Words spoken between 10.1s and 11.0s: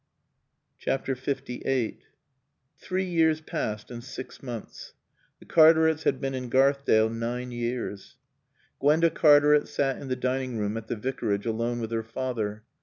dining room at the